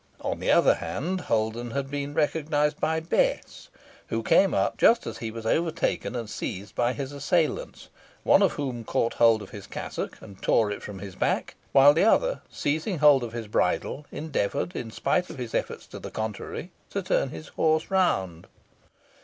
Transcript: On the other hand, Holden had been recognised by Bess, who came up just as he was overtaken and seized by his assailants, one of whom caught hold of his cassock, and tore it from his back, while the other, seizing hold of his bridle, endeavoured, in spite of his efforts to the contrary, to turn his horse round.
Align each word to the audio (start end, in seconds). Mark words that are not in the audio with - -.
On 0.21 0.39
the 0.39 0.49
other 0.49 0.73
hand, 0.73 1.21
Holden 1.21 1.69
had 1.69 1.91
been 1.91 2.15
recognised 2.15 2.79
by 2.79 2.99
Bess, 2.99 3.69
who 4.07 4.23
came 4.23 4.51
up 4.51 4.77
just 4.79 5.05
as 5.05 5.19
he 5.19 5.29
was 5.29 5.45
overtaken 5.45 6.15
and 6.15 6.27
seized 6.27 6.73
by 6.73 6.93
his 6.93 7.11
assailants, 7.11 7.89
one 8.23 8.41
of 8.41 8.53
whom 8.53 8.83
caught 8.83 9.13
hold 9.13 9.43
of 9.43 9.51
his 9.51 9.67
cassock, 9.67 10.19
and 10.19 10.41
tore 10.41 10.71
it 10.71 10.81
from 10.81 10.97
his 10.97 11.13
back, 11.13 11.53
while 11.71 11.93
the 11.93 12.03
other, 12.03 12.41
seizing 12.49 12.97
hold 12.97 13.23
of 13.23 13.33
his 13.33 13.45
bridle, 13.47 14.07
endeavoured, 14.11 14.75
in 14.75 14.89
spite 14.89 15.29
of 15.29 15.37
his 15.37 15.53
efforts 15.53 15.85
to 15.85 15.99
the 15.99 16.09
contrary, 16.09 16.71
to 16.89 17.03
turn 17.03 17.29
his 17.29 17.49
horse 17.49 17.91
round. 17.91 18.47